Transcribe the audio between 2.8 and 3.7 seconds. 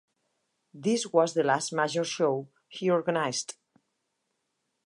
organised.